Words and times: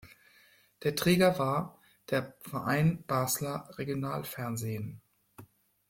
Der 0.81 0.95
Träger 0.95 1.37
war 1.37 1.79
der 2.09 2.35
"Verein 2.41 3.03
Basler 3.05 3.69
Regionalfernsehen". 3.77 4.99